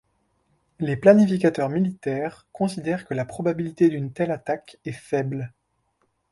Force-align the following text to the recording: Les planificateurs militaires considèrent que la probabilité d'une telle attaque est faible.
Les 0.79 0.97
planificateurs 0.97 1.69
militaires 1.69 2.47
considèrent 2.51 3.05
que 3.05 3.13
la 3.13 3.23
probabilité 3.23 3.87
d'une 3.87 4.11
telle 4.11 4.31
attaque 4.31 4.79
est 4.83 4.91
faible. 4.93 5.53